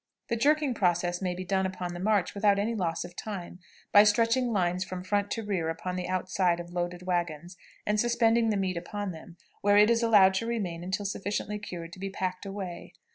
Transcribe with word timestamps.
The 0.29 0.35
jerking 0.35 0.73
process 0.73 1.21
may 1.21 1.35
be 1.35 1.45
done 1.45 1.67
upon 1.67 1.93
the 1.93 1.99
march 1.99 2.33
without 2.33 2.57
any 2.57 2.73
loss 2.73 3.05
of 3.05 3.15
time 3.15 3.59
by 3.91 4.03
stretching 4.03 4.51
lines 4.51 4.83
from 4.83 5.03
front 5.03 5.29
to 5.29 5.43
rear 5.45 5.69
upon 5.69 5.95
the 5.95 6.07
outside 6.09 6.59
of 6.59 6.71
loaded 6.73 7.03
wagons, 7.03 7.55
and 7.85 7.99
suspending 7.99 8.49
the 8.49 8.57
meat 8.57 8.77
upon 8.77 9.11
them, 9.11 9.37
where 9.61 9.77
it 9.77 9.91
is 9.91 10.01
allowed 10.01 10.33
to 10.33 10.47
remain 10.47 10.83
until 10.83 11.05
sufficiently 11.05 11.59
cured 11.59 11.93
to 11.93 11.99
be 11.99 12.09
packed 12.09 12.47
away. 12.47 12.93